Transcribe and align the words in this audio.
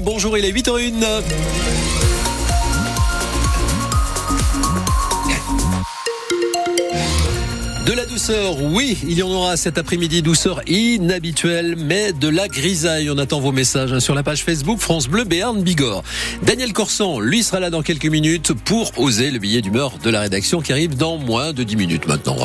Bonjour, 0.00 0.38
il 0.38 0.46
est 0.46 0.52
8h01. 0.52 1.22
De 7.84 7.92
la 7.92 8.06
douceur, 8.06 8.62
oui, 8.62 8.96
il 9.02 9.12
y 9.12 9.22
en 9.22 9.28
aura 9.28 9.58
cet 9.58 9.76
après-midi, 9.76 10.22
douceur 10.22 10.62
inhabituelle, 10.66 11.76
mais 11.76 12.14
de 12.14 12.28
la 12.28 12.48
grisaille. 12.48 13.10
On 13.10 13.18
attend 13.18 13.40
vos 13.40 13.52
messages 13.52 13.92
hein, 13.92 14.00
sur 14.00 14.14
la 14.14 14.22
page 14.22 14.42
Facebook 14.42 14.78
France 14.78 15.06
Bleu 15.06 15.24
Béarn 15.24 15.62
Bigorre. 15.62 16.02
Daniel 16.42 16.72
Corsan, 16.72 17.20
lui, 17.20 17.42
sera 17.42 17.60
là 17.60 17.68
dans 17.68 17.82
quelques 17.82 18.06
minutes 18.06 18.54
pour 18.54 18.90
oser 18.98 19.30
le 19.30 19.38
billet 19.38 19.60
d'humeur 19.60 19.98
de 20.02 20.08
la 20.08 20.20
rédaction 20.20 20.62
qui 20.62 20.72
arrive 20.72 20.96
dans 20.96 21.18
moins 21.18 21.52
de 21.52 21.62
10 21.62 21.76
minutes 21.76 22.06
maintenant. 22.06 22.38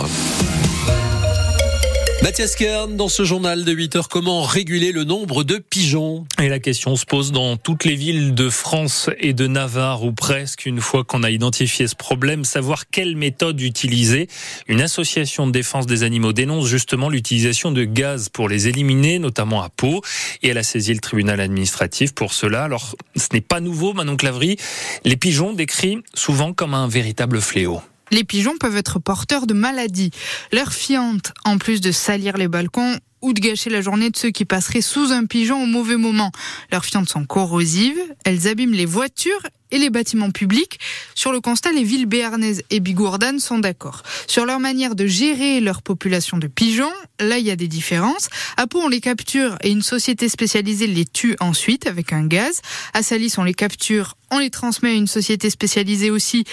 Mathias 2.22 2.58
Kern, 2.58 2.98
dans 2.98 3.08
ce 3.08 3.24
journal 3.24 3.64
de 3.64 3.72
8 3.72 3.96
heures, 3.96 4.10
comment 4.10 4.42
réguler 4.42 4.92
le 4.92 5.06
nombre 5.06 5.46
de 5.46 5.58
pigeons? 5.58 6.26
Et 6.42 6.50
la 6.50 6.60
question 6.60 6.98
se 6.98 7.06
pose 7.06 7.32
dans 7.32 7.56
toutes 7.56 7.86
les 7.86 7.96
villes 7.96 8.36
de 8.36 8.50
France 8.50 9.10
et 9.20 9.32
de 9.32 9.48
Navarre, 9.48 10.04
ou 10.04 10.12
presque, 10.12 10.66
une 10.66 10.82
fois 10.82 11.06
qu'on 11.06 11.24
a 11.24 11.30
identifié 11.30 11.88
ce 11.88 11.96
problème, 11.96 12.44
savoir 12.44 12.90
quelle 12.90 13.16
méthode 13.16 13.62
utiliser. 13.62 14.28
Une 14.68 14.82
association 14.82 15.48
de 15.48 15.54
défense 15.54 15.86
des 15.86 16.04
animaux 16.04 16.34
dénonce 16.34 16.68
justement 16.68 17.08
l'utilisation 17.08 17.72
de 17.72 17.86
gaz 17.86 18.28
pour 18.28 18.50
les 18.50 18.68
éliminer, 18.68 19.18
notamment 19.18 19.64
à 19.64 19.70
Pau, 19.70 20.02
et 20.44 20.50
elle 20.50 20.58
a 20.58 20.64
saisi 20.64 20.94
le 20.94 21.00
tribunal 21.00 21.40
administratif 21.40 22.14
pour 22.14 22.34
cela. 22.34 22.66
Alors, 22.66 22.96
ce 23.16 23.28
n'est 23.32 23.42
pas 23.42 23.62
nouveau, 23.62 23.94
Manon 23.94 24.18
Clavry. 24.18 24.58
Les 25.06 25.16
pigeons 25.16 25.54
décrits 25.54 26.00
souvent 26.14 26.52
comme 26.52 26.74
un 26.74 26.90
véritable 26.90 27.40
fléau. 27.40 27.82
Les 28.12 28.24
pigeons 28.24 28.58
peuvent 28.58 28.78
être 28.78 29.00
porteurs 29.00 29.48
de 29.48 29.54
maladies. 29.54 30.12
Leur 30.52 30.74
fiente, 30.74 31.34
en 31.46 31.58
plus 31.58 31.82
de 31.82 31.92
salir 31.92 32.38
les 32.38 32.48
balcons 32.48 32.98
ou 33.22 33.34
de 33.34 33.40
gâcher 33.40 33.70
la 33.70 33.82
journée 33.82 34.10
de 34.10 34.18
ceux 34.18 34.32
qui 34.32 34.46
passeraient 34.46 34.82
sous 34.82 35.12
un 35.12 35.26
pigeon 35.26 35.62
au 35.62 35.66
mauvais 35.66 35.98
moment. 35.98 36.32
Leurs 36.72 36.86
fientes 36.86 37.10
sont 37.10 37.26
corrosives, 37.26 38.02
elles 38.26 38.48
abîment 38.48 38.74
les 38.74 38.86
voitures 38.86 39.42
et 39.72 39.78
les 39.78 39.90
bâtiments 39.90 40.32
publics. 40.32 40.80
Sur 41.16 41.32
le 41.32 41.42
constat, 41.42 41.72
les 41.72 41.84
villes 41.84 42.06
béarnaises 42.06 42.64
et 42.70 42.80
bigourdanes 42.80 43.40
sont 43.40 43.60
d'accord. 43.60 44.04
Sur 44.28 44.46
leur 44.46 44.60
manière 44.60 44.96
de 44.96 45.06
gérer 45.08 45.60
leur 45.60 45.82
population 45.82 46.38
de 46.38 46.48
pigeons, 46.48 46.92
là, 47.20 47.38
il 47.38 47.46
y 47.46 47.52
a 47.52 47.56
des 47.56 47.68
différences. 47.68 48.30
À 48.58 48.68
Pau, 48.68 48.80
on 48.82 48.88
les 48.88 49.02
capture 49.02 49.58
et 49.62 49.70
une 49.70 49.82
société 49.82 50.30
spécialisée 50.30 50.88
les 50.88 51.06
tue 51.06 51.36
ensuite 51.40 51.88
avec 51.88 52.14
un 52.14 52.26
gaz. 52.26 52.62
À 52.94 53.04
Salis, 53.04 53.34
on 53.38 53.44
les 53.44 53.54
capture, 53.54 54.16
on 54.32 54.40
les 54.40 54.50
transmet 54.50 54.90
à 54.90 54.94
une 54.94 55.08
société 55.08 55.50
spécialisée 55.50 56.12
aussi. 56.12 56.46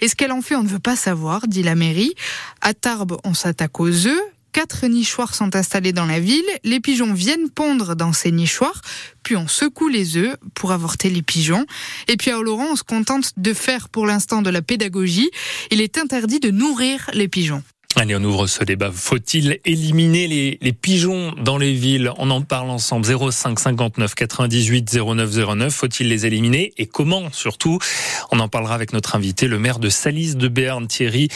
Et 0.00 0.08
ce 0.08 0.14
qu'elle 0.14 0.32
en 0.32 0.42
fait, 0.42 0.56
on 0.56 0.62
ne 0.62 0.68
veut 0.68 0.78
pas 0.78 0.96
savoir, 0.96 1.46
dit 1.46 1.62
la 1.62 1.74
mairie. 1.74 2.14
À 2.60 2.74
Tarbes, 2.74 3.16
on 3.24 3.34
s'attaque 3.34 3.80
aux 3.80 4.06
œufs 4.06 4.33
quatre 4.54 4.86
nichoirs 4.86 5.34
sont 5.34 5.56
installés 5.56 5.92
dans 5.92 6.06
la 6.06 6.20
ville. 6.20 6.44
Les 6.62 6.78
pigeons 6.78 7.12
viennent 7.12 7.50
pondre 7.50 7.96
dans 7.96 8.12
ces 8.12 8.30
nichoirs, 8.30 8.80
puis 9.24 9.36
on 9.36 9.48
secoue 9.48 9.88
les 9.88 10.16
œufs 10.16 10.36
pour 10.54 10.70
avorter 10.70 11.10
les 11.10 11.22
pigeons. 11.22 11.66
Et 12.06 12.16
puis 12.16 12.30
à 12.30 12.38
Oloron, 12.38 12.68
on 12.70 12.76
se 12.76 12.84
contente 12.84 13.32
de 13.36 13.52
faire 13.52 13.88
pour 13.88 14.06
l'instant 14.06 14.42
de 14.42 14.50
la 14.50 14.62
pédagogie. 14.62 15.30
Il 15.72 15.80
est 15.80 15.98
interdit 15.98 16.38
de 16.38 16.50
nourrir 16.50 17.10
les 17.14 17.26
pigeons. 17.26 17.64
Allez, 17.96 18.16
on 18.16 18.24
ouvre 18.24 18.48
ce 18.48 18.64
débat. 18.64 18.90
Faut-il 18.92 19.60
éliminer 19.64 20.26
les, 20.26 20.58
les, 20.60 20.72
pigeons 20.72 21.32
dans 21.40 21.58
les 21.58 21.72
villes? 21.72 22.10
On 22.18 22.28
en 22.30 22.42
parle 22.42 22.70
ensemble. 22.70 23.06
05 23.06 23.60
59 23.60 24.16
98 24.16 24.98
09 24.98 25.30
09. 25.54 25.72
Faut-il 25.72 26.08
les 26.08 26.26
éliminer? 26.26 26.72
Et 26.76 26.86
comment 26.86 27.30
surtout? 27.30 27.78
On 28.32 28.40
en 28.40 28.48
parlera 28.48 28.74
avec 28.74 28.92
notre 28.92 29.14
invité, 29.14 29.46
le 29.46 29.60
maire 29.60 29.78
de 29.78 29.88
Salis 29.90 30.34
de 30.34 30.48
Béarn, 30.48 30.88
Thierry 30.88 31.28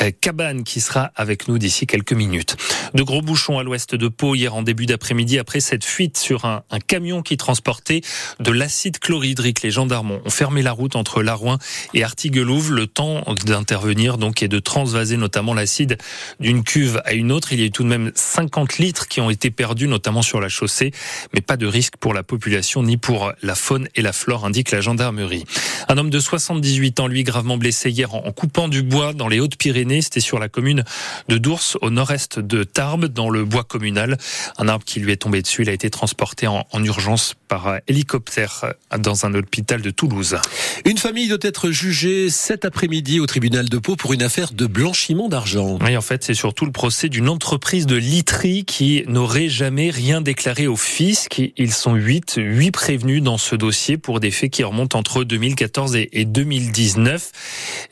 euh, 0.00 0.10
Cabane, 0.18 0.64
qui 0.64 0.80
sera 0.80 1.10
avec 1.16 1.48
nous 1.48 1.58
d'ici 1.58 1.86
quelques 1.86 2.14
minutes. 2.14 2.56
De 2.94 3.02
gros 3.02 3.20
bouchons 3.20 3.58
à 3.58 3.62
l'ouest 3.62 3.94
de 3.94 4.08
Pau 4.08 4.34
hier 4.34 4.54
en 4.54 4.62
début 4.62 4.86
d'après-midi 4.86 5.38
après 5.38 5.60
cette 5.60 5.84
fuite 5.84 6.16
sur 6.16 6.46
un, 6.46 6.62
un 6.70 6.80
camion 6.80 7.20
qui 7.20 7.36
transportait 7.36 8.00
de 8.40 8.52
l'acide 8.52 8.98
chlorhydrique. 9.00 9.60
Les 9.60 9.70
gendarmes 9.70 10.12
ont 10.12 10.30
fermé 10.30 10.62
la 10.62 10.72
route 10.72 10.96
entre 10.96 11.22
Larouin 11.22 11.58
et 11.92 12.04
Artiguelouve. 12.04 12.72
Le 12.72 12.86
temps 12.86 13.22
d'intervenir 13.44 14.16
donc 14.16 14.42
et 14.42 14.48
de 14.48 14.58
transvaser 14.58 15.18
notamment 15.18 15.52
l'acide 15.52 15.98
d'une 16.40 16.64
cuve 16.64 17.00
à 17.04 17.12
une 17.12 17.32
autre. 17.32 17.52
Il 17.52 17.60
y 17.60 17.62
a 17.62 17.66
eu 17.66 17.70
tout 17.70 17.82
de 17.82 17.88
même 17.88 18.12
50 18.14 18.78
litres 18.78 19.08
qui 19.08 19.20
ont 19.20 19.30
été 19.30 19.50
perdus, 19.50 19.88
notamment 19.88 20.22
sur 20.22 20.40
la 20.40 20.48
chaussée, 20.48 20.92
mais 21.34 21.40
pas 21.40 21.56
de 21.56 21.66
risque 21.66 21.96
pour 21.96 22.14
la 22.14 22.22
population 22.22 22.82
ni 22.82 22.96
pour 22.96 23.32
la 23.42 23.54
faune 23.54 23.88
et 23.94 24.02
la 24.02 24.12
flore, 24.12 24.44
indique 24.44 24.70
la 24.70 24.80
gendarmerie. 24.80 25.44
Un 25.88 25.98
homme 25.98 26.10
de 26.10 26.20
78 26.20 27.00
ans, 27.00 27.06
lui, 27.06 27.22
gravement 27.22 27.56
blessé 27.56 27.90
hier 27.90 28.14
en 28.14 28.32
coupant 28.32 28.68
du 28.68 28.82
bois 28.82 29.12
dans 29.12 29.28
les 29.28 29.40
Hautes-Pyrénées. 29.40 30.02
C'était 30.02 30.20
sur 30.20 30.38
la 30.38 30.48
commune 30.48 30.84
de 31.28 31.38
Dours, 31.38 31.76
au 31.80 31.90
nord-est 31.90 32.38
de 32.38 32.64
Tarbes, 32.64 33.06
dans 33.06 33.30
le 33.30 33.44
bois 33.44 33.64
communal. 33.64 34.18
Un 34.58 34.68
arbre 34.68 34.84
qui 34.84 35.00
lui 35.00 35.12
est 35.12 35.16
tombé 35.16 35.42
dessus. 35.42 35.62
Il 35.62 35.68
a 35.68 35.72
été 35.72 35.90
transporté 35.90 36.46
en, 36.46 36.66
en 36.70 36.84
urgence 36.84 37.34
par 37.48 37.78
hélicoptère 37.86 38.74
dans 38.98 39.26
un 39.26 39.34
hôpital 39.34 39.82
de 39.82 39.90
Toulouse. 39.90 40.36
Une 40.84 40.98
famille 40.98 41.28
doit 41.28 41.38
être 41.42 41.70
jugée 41.70 42.30
cet 42.30 42.64
après-midi 42.64 43.20
au 43.20 43.26
tribunal 43.26 43.68
de 43.68 43.78
Pau 43.78 43.96
pour 43.96 44.12
une 44.12 44.22
affaire 44.22 44.52
de 44.52 44.66
blanchiment 44.66 45.28
d'argent. 45.28 45.78
Oui, 45.80 45.95
en 45.96 46.02
fait, 46.02 46.24
c'est 46.24 46.34
surtout 46.34 46.64
le 46.64 46.72
procès 46.72 47.08
d'une 47.08 47.28
entreprise 47.28 47.86
de 47.86 47.96
literie 47.96 48.64
qui 48.64 49.04
n'aurait 49.06 49.48
jamais 49.48 49.90
rien 49.90 50.20
déclaré 50.20 50.66
au 50.66 50.76
fisc. 50.76 51.40
Ils 51.56 51.72
sont 51.72 51.94
huit, 51.94 52.34
huit 52.36 52.70
prévenus 52.70 53.22
dans 53.22 53.38
ce 53.38 53.56
dossier 53.56 53.96
pour 53.96 54.20
des 54.20 54.30
faits 54.30 54.50
qui 54.50 54.64
remontent 54.64 54.98
entre 54.98 55.24
2014 55.24 55.96
et 55.96 56.24
2019. 56.24 57.32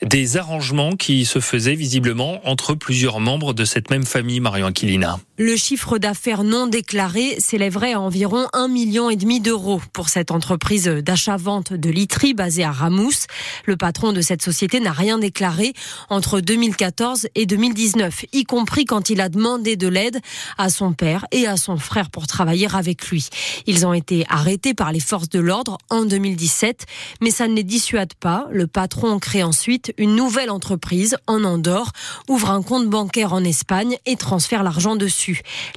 Des 0.01 0.37
arrangements 0.37 0.95
qui 0.95 1.25
se 1.25 1.39
faisaient 1.39 1.75
visiblement 1.75 2.39
entre 2.47 2.75
plusieurs 2.75 3.19
membres 3.19 3.53
de 3.53 3.65
cette 3.65 3.89
même 3.89 4.05
famille, 4.05 4.39
Marion 4.39 4.67
Aquilina. 4.67 5.19
Le 5.37 5.57
chiffre 5.57 5.97
d'affaires 5.97 6.45
non 6.45 6.65
déclaré 6.65 7.35
s'élèverait 7.41 7.91
à 7.91 7.99
environ 7.99 8.47
un 8.53 8.69
million 8.69 9.09
et 9.09 9.17
demi 9.17 9.41
d'euros 9.41 9.81
pour 9.91 10.07
cette 10.07 10.31
entreprise 10.31 10.85
d'achat-vente 10.85 11.73
de 11.73 11.89
literie 11.89 12.33
basée 12.33 12.63
à 12.63 12.71
Ramous. 12.71 13.27
Le 13.65 13.75
patron 13.75 14.13
de 14.13 14.21
cette 14.21 14.41
société 14.41 14.79
n'a 14.79 14.93
rien 14.93 15.19
déclaré 15.19 15.73
entre 16.09 16.39
2014 16.39 17.27
et 17.35 17.45
2019, 17.45 18.27
y 18.31 18.45
compris 18.45 18.85
quand 18.85 19.09
il 19.09 19.19
a 19.19 19.27
demandé 19.27 19.75
de 19.75 19.89
l'aide 19.89 20.21
à 20.57 20.69
son 20.69 20.93
père 20.93 21.25
et 21.33 21.47
à 21.47 21.57
son 21.57 21.75
frère 21.75 22.09
pour 22.11 22.27
travailler 22.27 22.69
avec 22.73 23.09
lui. 23.09 23.27
Ils 23.67 23.85
ont 23.85 23.93
été 23.93 24.25
arrêtés 24.29 24.73
par 24.73 24.93
les 24.93 25.01
forces 25.01 25.27
de 25.27 25.41
l'ordre 25.41 25.79
en 25.89 26.05
2017, 26.05 26.85
mais 27.19 27.29
ça 27.29 27.49
ne 27.49 27.55
les 27.55 27.63
dissuade 27.63 28.13
pas. 28.13 28.47
Le 28.51 28.67
patron 28.67 29.19
crée 29.19 29.43
ensuite 29.43 29.93
une 29.97 30.15
nouvelle 30.15 30.49
entreprise 30.49 31.17
en 31.27 31.43
Andorre, 31.43 31.91
ouvre 32.29 32.51
un 32.51 32.61
compte 32.61 32.89
bancaire 32.89 33.33
en 33.33 33.43
Espagne 33.43 33.97
et 34.05 34.15
transfère 34.15 34.63
l'argent 34.63 34.95
dessus. 34.95 35.24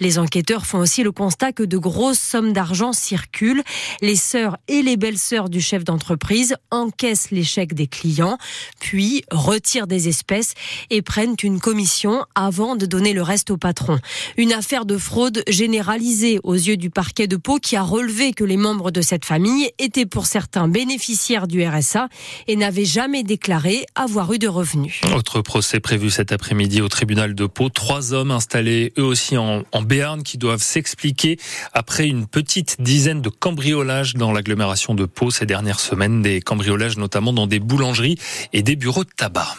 Les 0.00 0.18
enquêteurs 0.18 0.66
font 0.66 0.78
aussi 0.78 1.02
le 1.02 1.12
constat 1.12 1.52
que 1.52 1.62
de 1.62 1.78
grosses 1.78 2.18
sommes 2.18 2.52
d'argent 2.52 2.92
circulent. 2.92 3.62
Les 4.00 4.16
sœurs 4.16 4.56
et 4.68 4.82
les 4.82 4.96
belles-sœurs 4.96 5.48
du 5.48 5.60
chef 5.60 5.84
d'entreprise 5.84 6.56
encaissent 6.70 7.30
les 7.30 7.44
chèques 7.44 7.74
des 7.74 7.86
clients, 7.86 8.38
puis 8.80 9.24
retirent 9.30 9.86
des 9.86 10.08
espèces 10.08 10.54
et 10.90 11.02
prennent 11.02 11.36
une 11.42 11.60
commission 11.60 12.24
avant 12.34 12.76
de 12.76 12.86
donner 12.86 13.12
le 13.12 13.22
reste 13.22 13.50
au 13.50 13.56
patron. 13.56 13.98
Une 14.36 14.52
affaire 14.52 14.84
de 14.84 14.98
fraude 14.98 15.42
généralisée 15.48 16.40
aux 16.42 16.54
yeux 16.54 16.76
du 16.76 16.90
parquet 16.90 17.26
de 17.26 17.36
Pau 17.36 17.58
qui 17.58 17.76
a 17.76 17.82
relevé 17.82 18.32
que 18.32 18.44
les 18.44 18.56
membres 18.56 18.90
de 18.90 19.00
cette 19.00 19.24
famille 19.24 19.70
étaient 19.78 20.06
pour 20.06 20.26
certains 20.26 20.68
bénéficiaires 20.68 21.46
du 21.46 21.66
RSA 21.66 22.08
et 22.46 22.56
n'avaient 22.56 22.84
jamais 22.84 23.22
déclaré 23.22 23.86
avoir 23.94 24.32
eu 24.32 24.38
de 24.38 24.48
revenus. 24.48 25.00
Autre 25.14 25.40
procès 25.40 25.80
prévu 25.80 26.10
cet 26.10 26.32
après-midi 26.32 26.80
au 26.80 26.88
tribunal 26.88 27.34
de 27.34 27.46
Pau. 27.46 27.68
Trois 27.68 28.12
hommes 28.12 28.30
installés 28.30 28.92
eux 28.98 29.04
aussi 29.04 29.36
en, 29.38 29.62
en 29.72 29.82
Béarn 29.82 30.22
qui 30.22 30.38
doivent 30.38 30.62
s'expliquer 30.62 31.38
après 31.72 32.08
une 32.08 32.26
petite 32.26 32.80
dizaine 32.80 33.22
de 33.22 33.28
cambriolages 33.28 34.14
dans 34.14 34.32
l'agglomération 34.32 34.94
de 34.94 35.04
Pau 35.04 35.30
ces 35.30 35.46
dernières 35.46 35.80
semaines. 35.80 36.22
Des 36.22 36.40
cambriolages 36.40 36.98
notamment 36.98 37.32
dans 37.32 37.46
des 37.46 37.60
boulangeries 37.60 38.18
et 38.52 38.62
des 38.62 38.76
bureaux 38.76 39.04
de 39.04 39.10
tabac. 39.16 39.56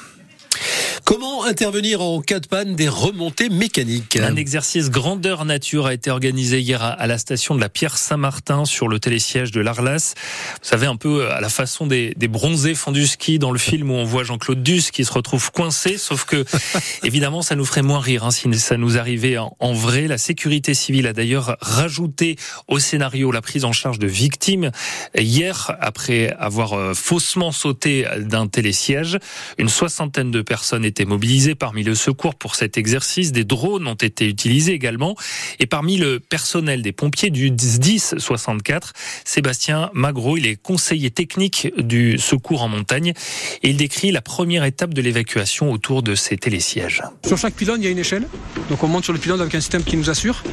Comment 1.40 1.52
intervenir 1.52 2.02
en 2.02 2.20
cas 2.20 2.42
de 2.42 2.48
panne 2.48 2.76
des 2.76 2.90
remontées 2.90 3.48
mécaniques? 3.48 4.18
Un 4.18 4.36
exercice 4.36 4.90
grandeur 4.90 5.46
nature 5.46 5.86
a 5.86 5.94
été 5.94 6.12
organisé 6.12 6.60
hier 6.60 6.84
à 6.84 7.08
la 7.08 7.18
station 7.18 7.56
de 7.56 7.62
la 7.62 7.70
Pierre 7.70 7.98
Saint-Martin 7.98 8.66
sur 8.66 8.90
le 8.90 9.00
télésiège 9.00 9.52
de 9.52 9.62
l'Arlas. 9.62 10.16
Vous 10.62 10.68
savez, 10.68 10.86
un 10.86 10.98
peu 10.98 11.32
à 11.32 11.40
la 11.40 11.48
façon 11.48 11.88
des, 11.88 12.14
des 12.18 12.28
bronzés 12.28 12.76
font 12.76 12.92
du 12.92 13.08
ski 13.08 13.40
dans 13.40 13.54
le 13.54 13.58
film 13.58 13.90
où 13.90 13.94
on 13.94 14.04
voit 14.04 14.26
Jean-Claude 14.26 14.62
Duss 14.62 14.92
qui 14.92 15.06
se 15.06 15.14
retrouve 15.14 15.50
coincé, 15.54 15.98
sauf 15.98 16.26
que 16.26 16.44
évidemment 17.06 17.42
ça 17.42 17.56
nous 17.56 17.64
ferait 17.64 17.84
moins 17.84 18.02
rire 18.02 18.26
hein, 18.26 18.32
si 18.32 18.54
ça 18.60 18.76
nous 18.76 18.98
arrivait 18.98 19.38
en, 19.38 19.56
en 19.60 19.72
vrai. 19.72 20.08
La 20.08 20.18
sécurité 20.18 20.74
civile 20.74 21.08
a 21.08 21.14
d'ailleurs 21.14 21.56
rajouté 21.62 22.36
au 22.68 22.80
scénario 22.80 23.32
la 23.32 23.42
prise 23.42 23.64
en 23.64 23.72
charge 23.72 23.98
de 23.98 24.08
victimes 24.08 24.72
hier 25.18 25.74
après 25.80 26.36
avoir 26.38 26.94
faussement 26.94 27.54
sauté 27.54 28.06
d'un 28.18 28.48
télésiège. 28.48 29.18
Une 29.58 29.70
soixantaine 29.70 30.32
de 30.32 30.42
personnes 30.42 30.84
étaient 30.84 31.06
mobilisées 31.06 31.29
parmi 31.58 31.84
le 31.84 31.96
secours 31.96 32.36
pour 32.36 32.56
cet 32.56 32.78
exercice. 32.78 33.32
Des 33.32 33.44
drones 33.44 33.88
ont 33.88 33.94
été 33.94 34.28
utilisés 34.28 34.74
également. 34.74 35.16
Et 35.60 35.68
parmi 35.68 35.98
le 35.98 36.20
personnel 36.20 36.82
des 36.82 36.92
pompiers 36.92 37.30
du 37.30 37.52
10 37.52 38.16
64, 38.18 38.94
Sébastien 39.26 39.92
Magro, 39.94 40.38
il 40.38 40.48
est 40.48 40.56
conseiller 40.56 41.12
technique 41.12 41.72
du 41.78 42.18
secours 42.18 42.64
en 42.64 42.68
montagne 42.68 43.14
et 43.62 43.70
il 43.70 43.78
décrit 43.78 44.12
la 44.12 44.22
première 44.22 44.64
étape 44.64 44.94
de 44.94 45.02
l'évacuation 45.02 45.72
autour 45.72 46.02
de 46.02 46.16
ces 46.16 46.38
télésièges. 46.38 47.04
Sur 47.26 47.38
chaque 47.38 47.54
pylône, 47.54 47.82
il 47.82 47.86
y 47.86 47.88
a 47.88 47.92
une 47.92 48.00
échelle. 48.00 48.28
Donc 48.70 48.84
on 48.84 48.88
monte 48.88 49.04
sur 49.04 49.14
le 49.14 49.20
pylône 49.20 49.42
avec 49.42 49.54
un 49.54 49.62
système 49.62 49.84
qui 49.84 49.98
nous 49.98 50.10
assure. 50.10 50.44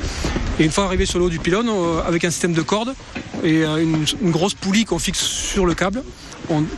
Et 0.58 0.64
une 0.64 0.70
fois 0.70 0.84
arrivé 0.84 1.06
sur 1.06 1.18
le 1.18 1.26
haut 1.26 1.30
du 1.30 1.38
pylône, 1.38 1.68
euh, 1.68 2.02
avec 2.06 2.24
un 2.24 2.30
système 2.30 2.52
de 2.52 2.62
cordes 2.62 2.94
et 3.44 3.64
euh, 3.64 3.82
une, 3.82 4.30
grosse 4.30 4.54
poulie 4.54 4.84
qu'on 4.84 4.98
fixe 4.98 5.20
sur 5.20 5.66
le 5.66 5.74
câble, 5.74 6.02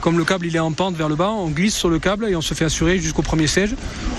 comme 0.00 0.18
le 0.18 0.24
câble 0.24 0.46
il 0.46 0.56
est 0.56 0.60
en 0.60 0.72
pente 0.72 0.96
vers 0.96 1.08
le 1.08 1.14
bas, 1.14 1.30
on 1.30 1.48
glisse 1.48 1.76
sur 1.76 1.88
le 1.88 1.98
câble 1.98 2.28
et 2.28 2.36
on 2.36 2.40
se 2.40 2.54
fait 2.54 2.64
assurer 2.64 2.98
jusqu'au 2.98 3.22
premier 3.22 3.46
siège. 3.46 3.74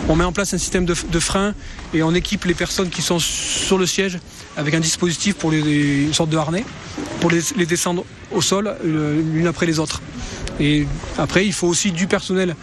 On 0.07 0.15
met 0.15 0.23
en 0.23 0.31
place 0.31 0.53
un 0.53 0.57
système 0.57 0.85
de, 0.85 1.19
frein 1.19 1.53
et 1.93 2.01
on 2.01 2.13
équipe 2.13 2.45
les 2.45 2.53
personnes 2.53 2.89
qui 2.89 3.01
sont 3.01 3.19
sur 3.19 3.77
le 3.77 3.85
siège 3.85 4.19
avec 4.57 4.73
un 4.73 4.79
dispositif 4.79 5.35
pour 5.35 5.51
les, 5.51 6.03
une 6.03 6.13
sorte 6.13 6.29
de 6.29 6.37
harnais 6.37 6.65
pour 7.19 7.29
les, 7.29 7.41
les 7.55 7.65
descendre 7.65 8.05
au 8.31 8.41
sol 8.41 8.75
l'une 8.83 9.47
après 9.47 9.65
les 9.65 9.79
autres. 9.79 10.01
Et 10.59 10.87
après, 11.17 11.45
il 11.45 11.53
faut 11.53 11.67
aussi 11.67 11.91
du 11.91 12.07
personnel 12.07 12.55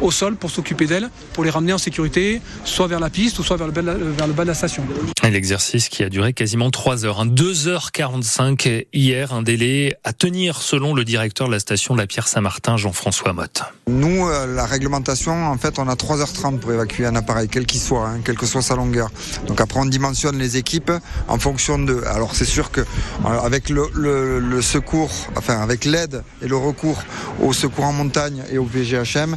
au 0.00 0.10
sol 0.10 0.36
pour 0.36 0.50
s'occuper 0.50 0.86
d'elles, 0.86 1.10
pour 1.32 1.44
les 1.44 1.50
ramener 1.50 1.72
en 1.72 1.78
sécurité, 1.78 2.40
soit 2.64 2.86
vers 2.86 3.00
la 3.00 3.10
piste 3.10 3.38
ou 3.38 3.42
soit 3.42 3.56
vers 3.56 3.66
le 3.66 3.72
bas 3.72 3.82
de 3.82 3.86
la, 3.86 3.94
vers 3.94 4.26
le 4.26 4.32
bas 4.32 4.44
de 4.44 4.48
la 4.48 4.54
station. 4.54 4.84
L'exercice 5.22 5.88
qui 5.88 6.02
a 6.02 6.08
duré 6.08 6.32
quasiment 6.32 6.70
3 6.70 7.04
heures, 7.04 7.24
2h45 7.26 8.68
hein. 8.68 8.82
hier, 8.92 9.32
un 9.32 9.42
délai 9.42 9.96
à 10.04 10.12
tenir 10.12 10.60
selon 10.62 10.94
le 10.94 11.04
directeur 11.04 11.46
de 11.48 11.52
la 11.52 11.58
station 11.58 11.94
de 11.94 12.00
la 12.00 12.06
Pierre 12.06 12.28
Saint-Martin, 12.28 12.76
Jean-François 12.76 13.32
Motte. 13.32 13.62
Nous, 13.86 14.26
euh, 14.26 14.46
la 14.54 14.66
réglementation, 14.66 15.46
en 15.46 15.58
fait, 15.58 15.78
on 15.78 15.88
a 15.88 15.94
3h30 15.94 16.58
pour 16.58 16.72
évacuer 16.72 17.06
un 17.06 17.16
appareil, 17.16 17.48
quel 17.48 17.66
qu'il 17.66 17.80
soit, 17.80 18.06
hein, 18.06 18.20
quelle 18.24 18.36
que 18.36 18.46
soit 18.46 18.62
sa 18.62 18.76
longueur. 18.76 19.10
Donc 19.46 19.60
après, 19.60 19.80
on 19.80 19.86
dimensionne 19.86 20.38
les 20.38 20.56
équipes 20.56 20.92
en 21.28 21.38
fonction 21.38 21.78
de. 21.78 22.02
Alors 22.04 22.34
c'est 22.34 22.44
sûr 22.44 22.70
que 22.70 22.82
avec 23.22 23.68
le, 23.68 23.88
le 23.94 24.62
secours, 24.62 25.10
enfin 25.36 25.60
avec 25.60 25.84
l'aide 25.84 26.22
et 26.42 26.48
le 26.48 26.56
recours 26.56 27.02
au 27.42 27.52
secours 27.52 27.84
en 27.84 27.92
montagne 27.92 28.42
et 28.50 28.58
au 28.58 28.64
PGHM, 28.64 29.36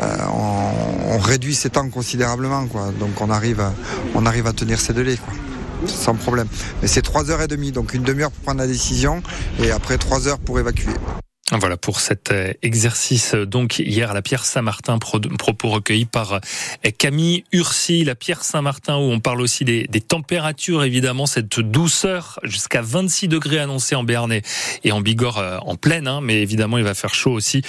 euh, 0.00 0.16
on, 0.32 1.18
réduit 1.18 1.54
ces 1.54 1.70
temps 1.70 1.88
considérablement. 1.88 2.66
Quoi. 2.66 2.92
Donc 3.00 3.20
on 3.20 3.30
arrive, 3.30 3.60
à, 3.60 3.72
on 4.14 4.26
arrive 4.26 4.46
à 4.46 4.52
tenir 4.52 4.78
ces 4.78 4.92
délais. 4.92 5.16
Quoi 5.16 5.34
sans 5.86 6.14
problème. 6.14 6.48
Mais 6.80 6.88
c'est 6.88 7.04
3h30, 7.04 7.72
donc 7.72 7.94
une 7.94 8.02
demi-heure 8.02 8.30
pour 8.30 8.42
prendre 8.42 8.60
la 8.60 8.66
décision 8.66 9.22
et 9.62 9.70
après 9.70 9.98
3 9.98 10.26
heures 10.28 10.38
pour 10.38 10.58
évacuer. 10.58 10.92
Voilà 11.52 11.76
pour 11.76 12.00
cet 12.00 12.32
euh, 12.32 12.52
exercice 12.62 13.36
donc 13.36 13.78
hier 13.78 14.10
à 14.10 14.14
la 14.14 14.20
Pierre 14.20 14.44
Saint-Martin, 14.44 14.98
propos 14.98 15.68
recueillis 15.68 16.04
par 16.04 16.32
euh, 16.32 16.40
Camille 16.98 17.44
Ursi, 17.52 18.02
la 18.02 18.16
Pierre 18.16 18.42
Saint-Martin 18.42 18.96
où 18.96 19.12
on 19.12 19.20
parle 19.20 19.40
aussi 19.40 19.64
des, 19.64 19.86
températures 20.00 20.82
évidemment, 20.82 21.24
cette 21.26 21.60
douceur 21.60 22.40
jusqu'à 22.42 22.82
26 22.82 23.28
degrés 23.28 23.60
annoncés 23.60 23.94
en 23.94 24.02
Béarnais 24.02 24.42
et 24.82 24.90
en 24.90 25.00
Bigorre 25.00 25.38
euh, 25.38 25.58
en 25.58 25.76
pleine, 25.76 26.08
hein, 26.08 26.20
mais 26.20 26.42
évidemment 26.42 26.78
il 26.78 26.84
va 26.84 26.94
faire 26.94 27.14
chaud 27.14 27.32
aussi 27.32 27.62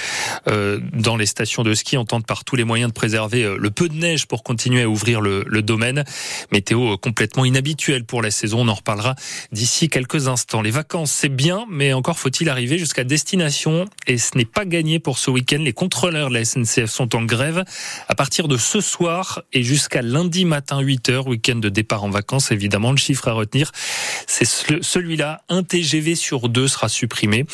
dans 0.48 1.16
les 1.16 1.28
stations 1.28 1.62
de 1.62 1.74
ski. 1.76 1.98
On 1.98 2.06
tente 2.06 2.26
par 2.26 2.46
tous 2.46 2.56
les 2.56 2.64
moyens 2.64 2.90
de 2.90 2.94
préserver 2.94 3.58
le 3.58 3.70
peu 3.70 3.90
de 3.90 3.96
neige 3.96 4.26
pour 4.26 4.42
continuer 4.42 4.84
à 4.84 4.90
ouvrir 4.90 5.22
le, 5.22 5.44
le 5.46 5.62
domaine. 5.62 6.04
Météo 6.52 6.98
complètement 6.98 7.46
inhabituelle 7.46 8.06
pour 8.06 8.24
la 8.24 8.32
saison, 8.32 8.62
on 8.62 8.68
en 8.70 8.74
reparlera 8.74 9.14
d'ici 9.52 9.88
quelques 9.88 10.28
instants. 10.28 10.62
Les 10.62 10.72
vacances 10.72 11.12
c'est 11.12 11.30
bien, 11.30 11.66
mais 11.70 11.94
encore 11.94 12.18
faut-il 12.18 12.50
arriver 12.50 12.80
jusqu'à 12.80 13.04
destination 13.04 13.67
et 14.08 14.18
ce 14.18 14.38
n'est 14.38 14.46
pas 14.46 14.66
gagné 14.66 15.00
pour 15.00 15.18
ce 15.18 15.30
week-end. 15.30 15.60
Les 15.60 15.74
contrôleurs 15.74 16.30
de 16.30 16.36
la 16.36 16.46
SNCF 16.46 16.86
sont 16.86 17.16
en 17.16 17.24
grève 17.24 17.64
à 18.08 18.16
partir 18.16 18.48
de 18.48 18.58
ce 18.58 18.82
soir 18.82 19.42
et 19.54 19.64
jusqu'à 19.64 20.02
lundi 20.02 20.46
matin 20.46 20.82
8h, 20.82 21.28
week-end 21.28 21.56
de 21.56 21.70
départ 21.70 22.04
en 22.04 22.10
vacances. 22.10 22.52
Évidemment, 22.52 22.92
le 22.92 22.98
chiffre 22.98 23.28
à 23.28 23.34
retenir, 23.34 23.72
c'est 24.26 24.46
celui-là. 24.46 25.42
Un 25.50 25.64
TGV 25.64 26.16
sur 26.16 26.50
deux 26.50 26.68
sera 26.68 26.90
supprimé. 26.90 27.46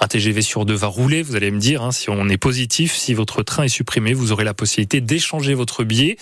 Un 0.00 0.08
TGV 0.08 0.42
sur 0.42 0.66
deux 0.66 0.74
va 0.74 0.88
rouler. 0.88 1.22
Vous 1.22 1.36
allez 1.36 1.50
me 1.50 1.58
dire, 1.58 1.82
hein, 1.82 1.92
si 1.92 2.10
on 2.10 2.28
est 2.28 2.38
positif, 2.38 2.94
si 2.94 3.14
votre 3.14 3.42
train 3.42 3.64
est 3.64 3.68
supprimé, 3.68 4.12
vous 4.12 4.32
aurez 4.32 4.44
la 4.44 4.54
possibilité 4.54 5.00
d'échanger 5.00 5.54
votre 5.54 5.84
billet 5.84 6.16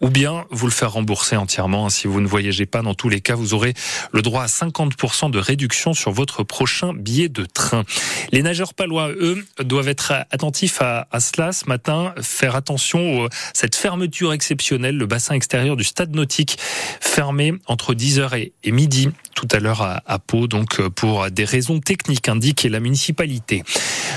ou 0.00 0.10
bien 0.10 0.44
vous 0.50 0.66
le 0.66 0.72
faire 0.72 0.92
rembourser 0.92 1.36
entièrement. 1.36 1.88
Si 1.88 2.06
vous 2.06 2.20
ne 2.20 2.26
voyagez 2.26 2.66
pas, 2.66 2.82
dans 2.82 2.94
tous 2.94 3.08
les 3.08 3.20
cas, 3.20 3.34
vous 3.34 3.54
aurez 3.54 3.74
le 4.12 4.22
droit 4.22 4.44
à 4.44 4.46
50% 4.46 5.30
de 5.30 5.38
réduction 5.38 5.92
sur 5.92 6.12
votre 6.12 6.44
prochain 6.44 6.92
billet 6.94 7.28
de 7.28 7.44
train. 7.44 7.84
Les 8.30 8.42
nageurs 8.42 8.74
pas 8.92 9.08
eux, 9.10 9.44
doivent 9.60 9.88
être 9.88 10.12
attentifs 10.30 10.80
à, 10.80 11.06
cela 11.20 11.52
ce 11.52 11.66
matin, 11.66 12.14
faire 12.20 12.56
attention 12.56 13.26
à 13.26 13.28
cette 13.54 13.76
fermeture 13.76 14.32
exceptionnelle, 14.32 14.96
le 14.96 15.06
bassin 15.06 15.34
extérieur 15.34 15.76
du 15.76 15.84
stade 15.84 16.14
nautique 16.14 16.58
fermé 17.00 17.54
entre 17.66 17.94
10h 17.94 18.50
et, 18.62 18.72
midi 18.72 19.10
tout 19.34 19.48
à 19.50 19.58
l'heure 19.58 19.82
à, 19.82 20.18
Pau, 20.18 20.46
donc 20.46 20.80
pour 20.88 21.30
des 21.30 21.44
raisons 21.44 21.80
techniques, 21.80 22.28
indique 22.28 22.62
la 22.64 22.80
municipalité. 22.80 23.64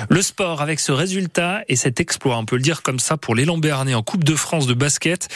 Le 0.10 0.22
sport 0.22 0.62
avec 0.62 0.80
ce 0.80 0.92
résultat 0.92 1.62
et 1.68 1.76
cet 1.76 2.00
exploit, 2.00 2.38
on 2.38 2.46
peut 2.46 2.56
le 2.56 2.62
dire 2.62 2.82
comme 2.82 3.00
ça, 3.00 3.18
pour 3.18 3.36
l'élan 3.36 3.58
béarnais 3.58 3.94
en 3.94 4.04
Coupe 4.04 4.24
de 4.24 4.36
France 4.36 4.68
de 4.68 4.74
basket. 4.74 5.28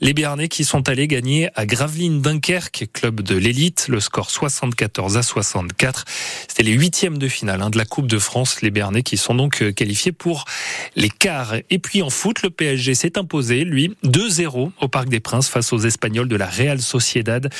Les 0.00 0.12
Béarnais 0.14 0.48
qui 0.48 0.64
sont 0.64 0.88
allés 0.88 1.08
gagner 1.08 1.48
à 1.54 1.66
Gravelines 1.66 2.20
Dunkerque, 2.20 2.88
club 2.92 3.20
de 3.20 3.36
l'élite, 3.36 3.86
le 3.88 4.00
score 4.00 4.30
74 4.30 5.16
à 5.16 5.22
64. 5.22 6.04
C'était 6.48 6.62
les 6.62 6.72
huitièmes 6.72 7.18
de 7.18 7.28
finale 7.28 7.62
hein, 7.62 7.70
de 7.70 7.78
la 7.78 7.84
Coupe 7.84 8.06
de 8.06 8.18
France. 8.18 8.62
Les 8.62 8.70
Béarnais 8.70 9.02
qui 9.02 9.16
sont 9.16 9.34
donc 9.34 9.62
euh, 9.62 9.72
qualifiés 9.72 10.12
pour 10.12 10.44
les 10.96 11.10
quarts. 11.10 11.54
Et 11.70 11.78
puis 11.78 12.02
en 12.02 12.10
foot, 12.10 12.42
le 12.42 12.50
PSG 12.50 12.94
s'est 12.94 13.18
imposé, 13.18 13.64
lui, 13.64 13.96
2-0 14.04 14.70
au 14.80 14.88
Parc 14.88 15.08
des 15.08 15.20
Princes 15.20 15.48
face 15.48 15.72
aux 15.72 15.78
Espagnols 15.78 16.28
de 16.28 16.36
la 16.36 16.46
Real 16.46 16.80
Sociedad. 16.80 17.50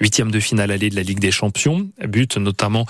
Huitième 0.00 0.30
de 0.30 0.40
finale 0.40 0.70
allée 0.70 0.90
de 0.90 0.96
la 0.96 1.02
Ligue 1.02 1.20
des 1.20 1.30
Champions. 1.30 1.88
But 2.06 2.36
notamment 2.36 2.86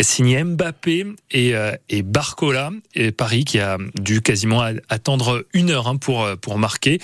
signé 0.00 0.42
Mbappé 0.42 1.06
et, 1.30 1.54
euh, 1.54 1.72
et 1.88 2.02
Barcola. 2.02 2.67
Et 2.94 3.12
Paris 3.12 3.44
qui 3.44 3.58
a 3.58 3.78
dû 3.94 4.20
quasiment 4.22 4.62
attendre 4.88 5.44
une 5.52 5.70
heure 5.70 5.88
hein, 5.88 5.96
pour, 5.96 6.24
euh, 6.24 6.36
pour 6.36 6.58
marquer 6.58 7.00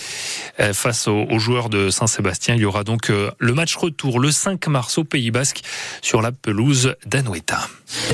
face 0.72 1.08
aux, 1.08 1.38
joueurs 1.38 1.68
de 1.68 1.90
Saint-Sébastien. 1.90 2.54
Il 2.54 2.60
y 2.60 2.64
aura 2.64 2.84
donc 2.84 3.08
le 3.08 3.54
match 3.54 3.76
retour 3.76 4.20
le 4.20 4.30
5 4.30 4.66
mars 4.68 4.98
au 4.98 5.04
Pays 5.04 5.30
Basque 5.30 5.62
sur 6.00 6.22
la 6.22 6.32
pelouse 6.32 6.94
d'Anoeta. 7.06 7.68